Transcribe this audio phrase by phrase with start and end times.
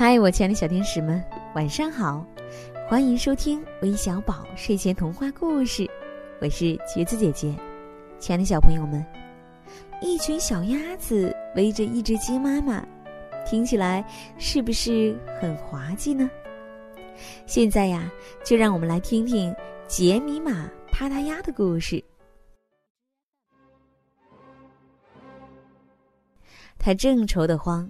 [0.00, 1.22] 嗨，我亲爱的小天使们，
[1.54, 2.24] 晚上好！
[2.88, 5.86] 欢迎收听微小宝睡前童话故事，
[6.40, 7.54] 我是橘子姐姐。
[8.18, 9.04] 亲爱的小朋友们，
[10.00, 12.82] 一群小鸭子围着一只鸡妈妈，
[13.44, 14.02] 听起来
[14.38, 16.30] 是不是很滑稽呢？
[17.44, 18.10] 现在呀，
[18.42, 19.54] 就让我们来听听
[19.86, 22.02] 杰米玛啪嗒鸭的故事。
[26.78, 27.86] 他正愁得慌，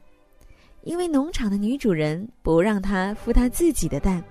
[0.82, 4.22] 因为农场的女主人不让他孵他自己的蛋。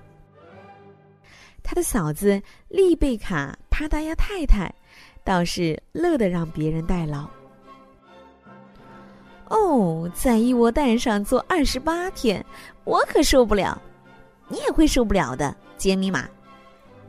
[1.62, 4.74] 他的嫂子丽贝卡帕达鸭太太
[5.22, 7.28] 倒是乐得让别人代劳。
[9.48, 12.44] 哦，在一窝蛋上做二十八天，
[12.84, 13.80] 我可受不了。
[14.48, 16.28] 你也会受不了的，杰米玛。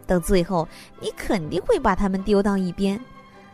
[0.05, 0.67] 到最后，
[0.99, 2.99] 你肯定会把它们丢到一边，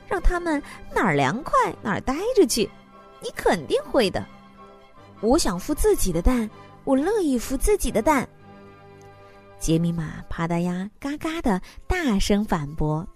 [0.08, 0.62] 让它们
[0.94, 2.70] 哪儿凉快哪儿待着去。
[3.22, 4.26] 你肯定会的。
[5.22, 6.50] 我想孵自己的蛋，
[6.84, 8.28] 我乐意孵自己的蛋。
[9.60, 13.08] 杰米玛啪嗒鸭嘎嘎的大声反驳。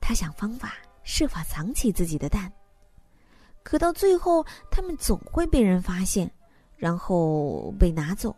[0.00, 2.52] 他想方法设法藏起自己的蛋，
[3.62, 6.30] 可到最后，他们总会被人发现，
[6.76, 8.34] 然后被拿走。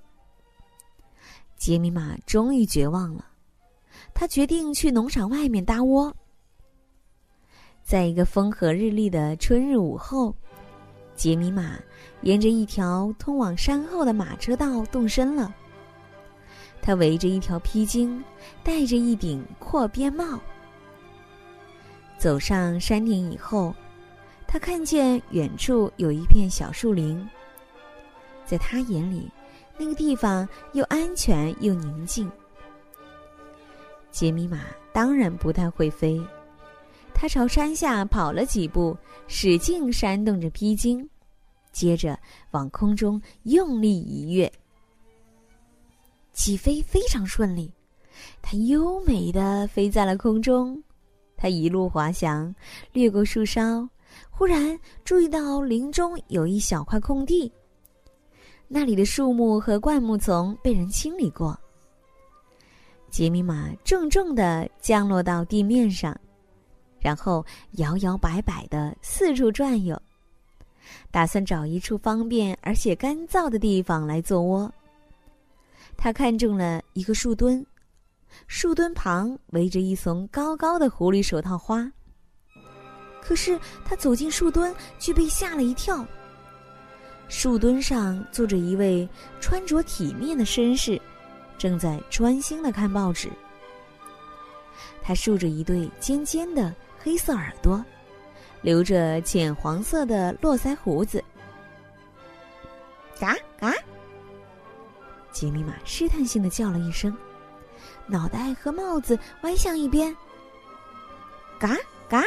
[1.57, 3.27] 杰米玛终于绝望了，
[4.15, 6.15] 他决定去农场外面搭窝。
[7.83, 10.35] 在一个风和日丽的春日午后，
[11.17, 11.79] 杰米玛
[12.21, 15.53] 沿着一条通往山后的马车道动身了。
[16.83, 18.23] 他围着一条披巾，
[18.63, 20.39] 戴着一顶阔边帽。
[22.19, 23.75] 走上山顶以后，
[24.47, 27.27] 他看见远处有一片小树林。
[28.45, 29.29] 在他眼里，
[29.77, 32.31] 那个地方又安全又宁静。
[34.13, 34.61] 杰米玛
[34.93, 36.25] 当然不太会飞。
[37.19, 38.95] 他朝山下跑了几步，
[39.27, 41.03] 使劲扇动着披巾，
[41.73, 42.17] 接着
[42.51, 44.53] 往空中用力一跃。
[46.35, 47.73] 起飞非常顺利，
[48.43, 50.81] 他优美的飞在了空中。
[51.39, 52.55] 他一路滑翔，
[52.93, 53.89] 掠过树梢，
[54.29, 57.51] 忽然注意到林中有一小块空地，
[58.69, 61.59] 那里的树木和灌木丛被人清理过。
[63.09, 66.15] 杰米玛重重的降落到地面上。
[66.99, 70.01] 然后摇摇摆摆的四处转悠，
[71.11, 74.73] 打算找一处方便而且干燥的地方来做窝。
[75.97, 77.65] 他看中了一个树墩，
[78.49, 81.91] 树墩旁围着一丛高高的狐狸手套花。
[83.23, 86.07] 可是他走进树墩，却被吓了一跳。
[87.29, 89.09] 树墩上坐着一位
[89.41, 91.01] 穿着体面的绅士，
[91.59, 93.29] 正在专心的看报纸。
[95.03, 96.75] 他竖着一对尖尖的。
[97.07, 97.85] 黑色耳朵，
[98.63, 101.23] 留着浅黄色的络腮胡子。
[103.21, 103.73] 嘎嘎！
[105.31, 107.17] 杰米玛试探性的叫了一声，
[108.09, 110.13] 脑袋和帽子歪向一边。
[111.61, 111.77] 嘎
[112.09, 112.25] 嘎！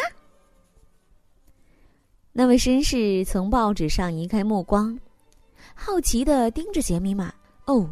[2.31, 4.97] 那位绅士从报纸上移开目光，
[5.75, 7.33] 好奇的盯着杰米玛。
[7.65, 7.85] 哦，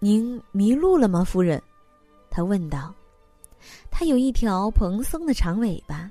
[0.00, 1.62] 您迷路了吗，夫人？
[2.28, 2.92] 他问道。
[3.92, 6.10] 他有一条蓬松的长尾巴。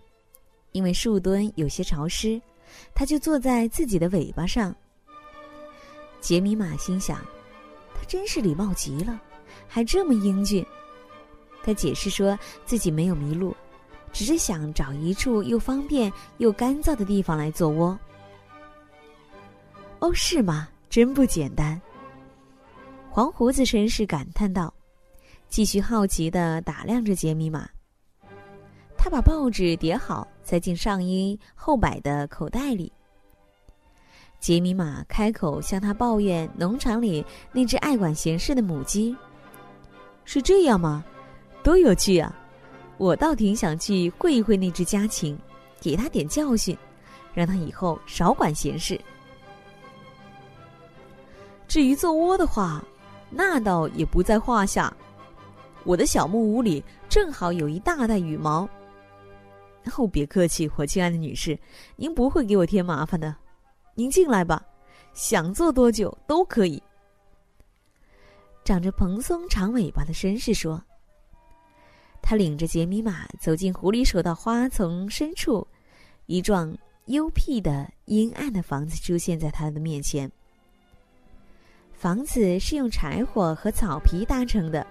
[0.72, 2.42] 因为树墩有些潮湿，
[2.94, 4.74] 他就坐在自己的尾巴上。
[6.20, 7.18] 杰米玛心想，
[7.96, 9.20] 他真是礼貌极了，
[9.68, 10.66] 还这么英俊。
[11.64, 13.56] 他解释说自己没有迷路，
[14.12, 17.98] 只是想找一处又方便又干燥的地方来做窝。
[20.00, 20.68] 哦，是吗？
[20.90, 21.80] 真不简单。
[23.10, 24.74] 黄胡子绅士感叹道，
[25.50, 27.70] 继续好奇的打量着杰米玛。
[28.98, 32.92] 他把报纸叠好，塞进上衣后摆的口袋里。
[34.38, 39.16] 杰米玛开口向他抱怨农场里那只爱管闲事的母鸡。
[40.26, 41.06] 是这样吗？
[41.64, 42.36] 多有趣啊！
[42.98, 45.40] 我倒挺想去会一会那只家禽，
[45.80, 46.78] 给他点教训，
[47.34, 49.00] 让他以后少管闲事。
[51.66, 52.84] 至于做窝的话，
[53.30, 54.94] 那倒也不在话下。
[55.86, 58.68] 我的小木屋里正好有一大袋羽毛。
[59.98, 61.58] 哦，别客气，我亲爱的女士，
[61.96, 63.36] 您不会给我添麻烦的。
[63.96, 64.64] 您进来吧，
[65.14, 66.82] 想坐多久都可以。
[68.64, 70.82] 长着蓬松长尾巴的绅士说
[72.22, 75.68] ：“他领着杰米玛走进狐狸手的花丛深处，
[76.28, 80.32] 一幢幽僻的阴暗的房子出现在他的面前。
[81.92, 84.86] 房子是用柴火和草皮搭成的。”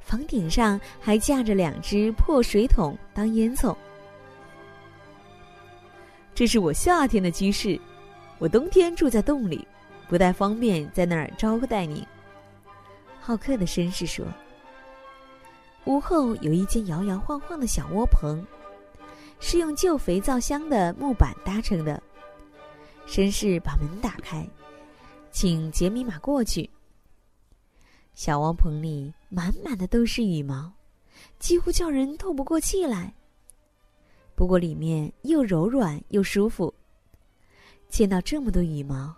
[0.00, 3.76] 房顶上还架着两只破水桶当烟囱。
[6.34, 7.78] 这是我夏天的居室，
[8.38, 9.66] 我冬天住在洞里，
[10.08, 12.06] 不太方便在那儿招待你。”
[13.20, 14.24] 好客的绅士说
[15.84, 18.44] ：“屋后有一间摇摇晃晃的小窝棚，
[19.38, 22.02] 是用旧肥皂箱的木板搭成的。”
[23.06, 24.48] 绅士把门打开，
[25.30, 26.68] 请杰米玛过去。
[28.20, 30.70] 小窝棚里满满的都是羽毛，
[31.38, 33.14] 几乎叫人透不过气来。
[34.34, 36.74] 不过里面又柔软又舒服。
[37.88, 39.16] 见到这么多羽毛，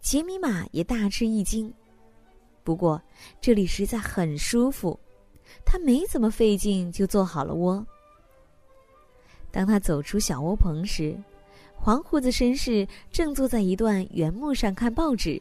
[0.00, 1.70] 杰米玛也大吃一惊。
[2.64, 2.98] 不过
[3.38, 4.98] 这里实在很舒服，
[5.62, 7.86] 他没怎么费劲就做好了窝。
[9.50, 11.14] 当他走出小窝棚时，
[11.76, 15.38] 黄胡子绅士正坐在一段原木上看报纸，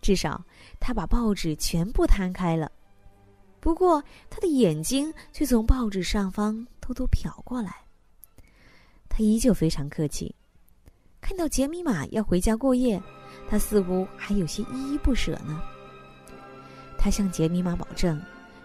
[0.00, 0.44] 至少
[0.78, 2.70] 他把报纸全部摊开了。
[3.60, 7.76] 不过他的眼睛却从报纸上方偷偷瞟过来。
[9.08, 10.34] 他依旧非常客气。
[11.20, 13.00] 看到杰米玛要回家过夜，
[13.48, 15.60] 他似乎还有些依依不舍呢。
[16.96, 18.20] 他向杰米玛保证，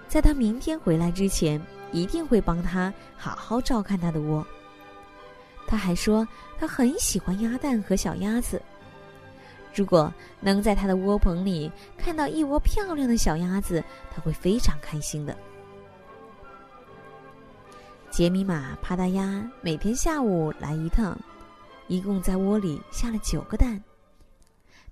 [0.07, 1.61] 在他明天回来之前，
[1.91, 4.45] 一定会帮他好好照看他的窝。
[5.67, 6.25] 他还说，
[6.57, 8.61] 他很喜欢鸭蛋和小鸭子。
[9.75, 15.37] 如果能在他的窝棚里看到一窝漂亮的小鸭子，他会非常开心的。
[18.09, 21.19] 杰米玛帕达鸭每天下午来一趟，
[21.87, 23.83] 一共在窝里下了九个蛋。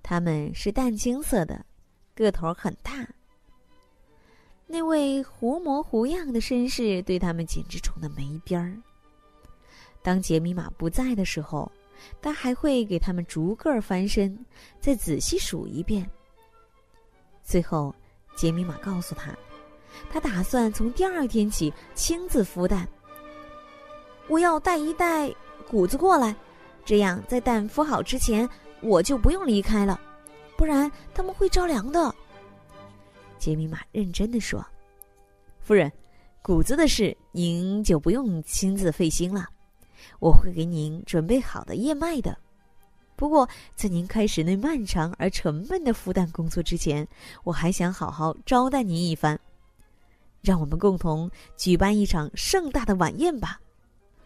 [0.02, 1.66] 它们是淡青色的，
[2.14, 3.08] 个头很大。
[4.68, 8.76] 那位狐模狐样的绅士对他们简直宠得没边儿。
[10.02, 11.72] 当杰米玛不在的时候，
[12.22, 14.38] 他还会给他们逐个翻身，
[14.80, 16.10] 再仔细数一遍。
[17.44, 17.94] 最后，
[18.36, 19.36] 杰米玛告诉他，
[20.10, 22.88] 他打算从第二天起亲自孵蛋。
[24.28, 25.34] 我要带一袋
[25.70, 26.36] 谷子过来，
[26.86, 28.50] 这样在蛋孵好之前，
[28.82, 30.00] 我就不用离开了，
[30.58, 32.14] 不然他们会着凉的。
[33.38, 34.66] 杰米玛认真的说
[35.60, 35.92] ：“夫人，
[36.42, 39.50] 谷子的事您就不用亲自费心了。”
[40.20, 42.38] 我会给您准备好的燕麦的。
[43.16, 47.08] 不过，在您开始那漫长而沉闷的孵蛋工作之前，
[47.44, 49.40] 我还想好好招待您一番。
[50.42, 53.60] 让我们共同举办一场盛大的晚宴吧。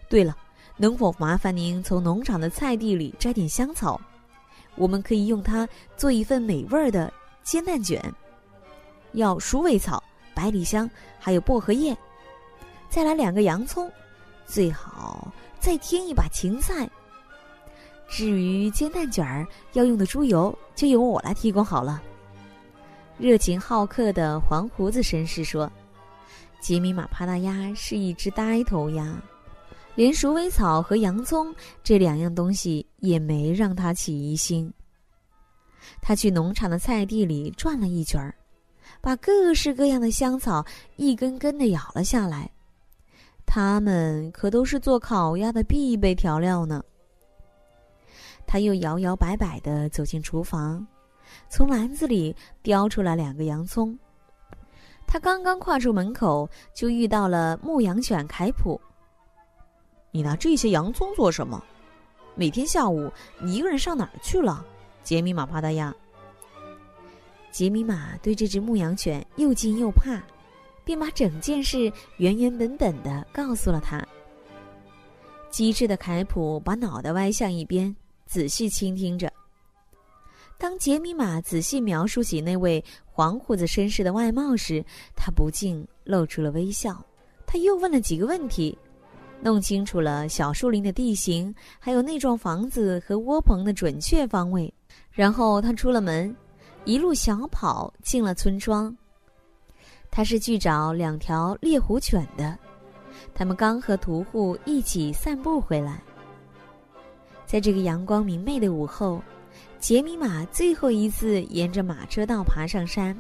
[0.10, 0.36] 对了，
[0.78, 4.00] 能否麻烦您从农场的菜地里摘点香草？
[4.76, 7.12] 我们可以用它做一份美味的
[7.44, 8.02] 煎蛋卷。
[9.14, 10.02] 要鼠尾草、
[10.34, 10.90] 百里香，
[11.20, 11.96] 还有薄荷叶。
[12.90, 13.92] 再来两个洋葱，
[14.48, 15.32] 最好。
[15.60, 16.90] 再添一把芹菜。
[18.08, 22.02] 至于煎蛋卷儿要用的猪油，就由我来提供好了。
[23.18, 25.70] 热情好客的黄胡子绅士说
[26.62, 29.22] ：“杰米玛帕达鸭是一只呆头鸭，
[29.96, 31.54] 连鼠尾草和洋葱
[31.84, 34.72] 这两样东西也没让他起疑心。
[36.02, 38.34] 他去农场的菜地里转了一圈儿，
[39.02, 40.64] 把各式各样的香草
[40.96, 42.50] 一根根的咬了下来。”
[43.58, 46.84] 它们可都是做烤鸭的必备调料呢。
[48.46, 50.86] 他又摇摇摆摆的走进厨房，
[51.50, 53.98] 从篮子里叼出来两个洋葱。
[55.08, 58.80] 他刚刚跨出门口，就遇到了牧羊犬凯普。
[60.12, 61.60] 你拿这些洋葱做什么？
[62.36, 63.12] 每天下午
[63.42, 64.64] 你一个人上哪儿去了？
[65.02, 65.92] 杰米玛帕达亚。
[67.50, 70.22] 杰米玛对这只牧羊犬又惊又怕。
[70.88, 74.02] 便把整件事原原本本的告诉了他。
[75.50, 77.94] 机智的凯普把脑袋歪向一边，
[78.26, 79.30] 仔细倾听着。
[80.58, 84.82] 当杰米玛仔细描述起那位黄胡子绅士的外貌时，
[85.14, 87.04] 他不禁露出了微笑。
[87.46, 88.78] 他又问了几个问题，
[89.42, 94.74] 弄清楚了小树林的地形，还有那幢房子和窝棚的准确方位。
[95.12, 96.34] 然后他出了门，
[96.86, 98.96] 一路小跑进了村庄。
[100.18, 102.58] 他是去找两条猎狐犬的，
[103.36, 106.02] 他们刚和屠户一起散步回来。
[107.46, 109.22] 在这个阳光明媚的午后，
[109.78, 113.16] 杰米玛最后一次沿着马车道爬上山。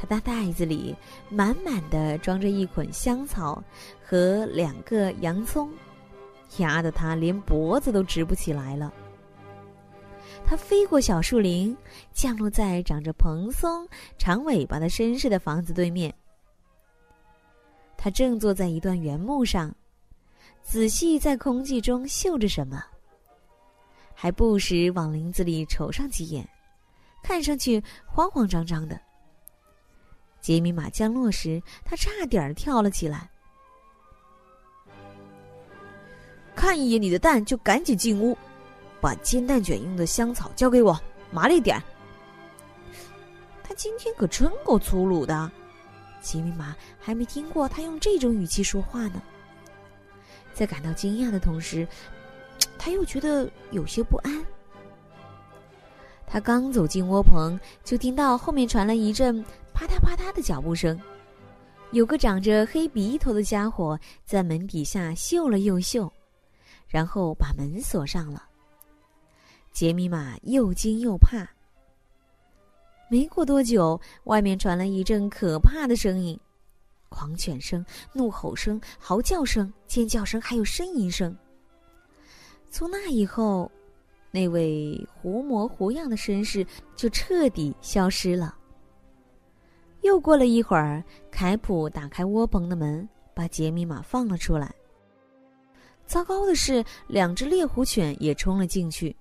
[0.00, 0.96] 他的袋子里
[1.28, 3.62] 满满的装着一捆香草
[4.02, 5.70] 和两个洋葱，
[6.56, 8.90] 压得他连脖子都直不起来了。
[10.48, 11.76] 他飞过小树林，
[12.12, 13.86] 降落在长着蓬松
[14.16, 16.14] 长尾巴的绅士的房子对面。
[17.96, 19.74] 他正坐在一段原木上，
[20.62, 22.80] 仔细在空气中嗅着什么，
[24.14, 26.48] 还不时往林子里瞅上几眼，
[27.24, 29.00] 看上去慌慌张张的。
[30.40, 33.28] 杰米玛降落时，他差点跳了起来。
[36.54, 38.38] 看一眼你的蛋，就赶紧进屋。
[39.00, 40.98] 把煎蛋卷用的香草交给我，
[41.30, 41.82] 麻利点。
[43.62, 45.50] 他今天可真够粗鲁的。
[46.20, 49.22] 吉米玛还没听过他用这种语气说话呢。
[50.52, 51.86] 在感到惊讶的同时，
[52.78, 54.44] 他又觉得有些不安。
[56.26, 60.98] 他刚走进窝棚，就听到后面传来一阵啪嗒啪嗒的脚步声。
[61.92, 66.12] 有个长着黑鼻头的家伙在门底下嗅了又嗅，
[66.88, 68.42] 然后把门锁上了。
[69.76, 71.46] 杰米玛又惊又怕。
[73.10, 76.40] 没过多久，外面传来一阵可怕的声音：
[77.10, 81.36] 狂犬声、怒吼声、嚎叫声、尖叫声，还有呻吟声。
[82.70, 83.70] 从那以后，
[84.30, 88.56] 那位狐模狐样的绅士就彻底消失了。
[90.00, 94.74] 又过了一会儿，凯普打开窝棚的门，把杰米玛放了出来。
[96.06, 99.14] 糟糕的是，两只猎狐犬也冲了进去。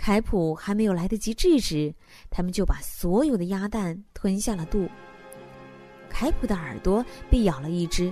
[0.00, 1.94] 凯普还没有来得及制止，
[2.30, 4.88] 他们就把所有的鸭蛋吞下了肚。
[6.08, 8.10] 凯普的耳朵被咬了一只，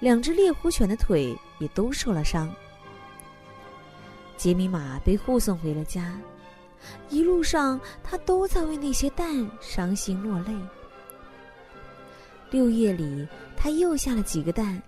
[0.00, 2.52] 两只猎狐犬的腿也都受了伤。
[4.36, 6.18] 杰米玛被护送回了家，
[7.10, 10.52] 一路上他都在为那些蛋伤心落泪。
[12.50, 13.24] 六月里，
[13.56, 14.82] 他又下了几个蛋，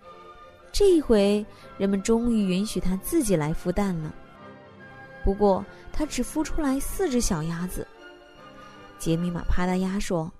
[0.72, 1.46] 这一回
[1.78, 4.12] 人们终于允许他自己来孵蛋了。
[5.24, 7.86] 不过，他只孵出来四只小鸭子。
[8.98, 10.32] 杰米玛啪嗒鸭说：“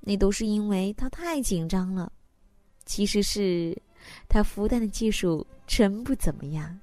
[0.00, 2.10] 那都是因为他太紧张了。
[2.84, 3.76] 其实是，
[4.28, 6.78] 他孵蛋的技术真不怎么样。”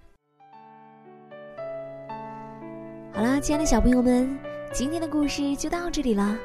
[3.14, 4.38] 好啦，亲爱的小朋友们，
[4.74, 6.38] 今天的故事就到这里啦。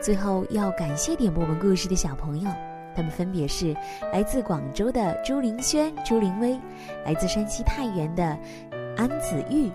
[0.00, 2.50] 最后要感谢点播我们故事的小朋友，
[2.94, 3.74] 他们分别是
[4.12, 6.58] 来自广州的朱林轩、朱林威，
[7.04, 8.38] 来自山西太原的
[8.96, 9.70] 安子玉。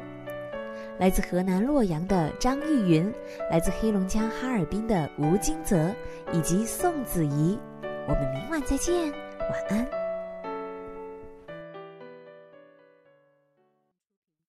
[0.98, 3.14] 来自河南洛阳的张玉云，
[3.52, 5.94] 来自黑龙江哈尔滨的吴金泽，
[6.32, 7.60] 以及宋子怡，
[8.08, 10.05] 我们明晚再见，晚安。